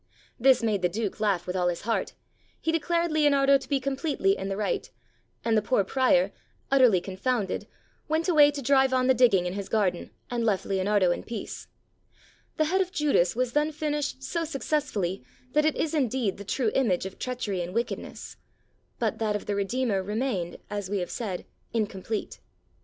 [0.39, 2.13] This made the STORIES OF LEONARDO DA VINCI Duke laugh with all his heart,
[2.59, 4.89] he declared Leonardo to be completely in the right,
[5.45, 6.31] and the poor Prior,
[6.71, 7.67] utterly confounded,
[8.07, 11.67] went away to drive on the digging in his garden, and left Leonardo in peace:
[12.57, 16.71] the head of Judas was then finished so successfully that it is indeed the true
[16.73, 18.37] image of treachery and wickedness;
[18.97, 22.39] but that of the Redeemer remained, as we have said, incomplete.